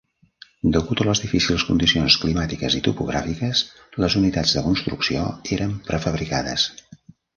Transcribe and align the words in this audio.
Degut 0.75 1.01
a 1.03 1.05
les 1.09 1.19
difícils 1.25 1.65
condicions 1.71 2.17
climàtiques 2.23 2.77
i 2.79 2.83
topogràfiques, 2.87 3.61
les 4.05 4.19
unitats 4.23 4.55
de 4.59 4.65
construcció 4.69 5.29
eren 5.59 5.77
prefabricades. 5.91 6.67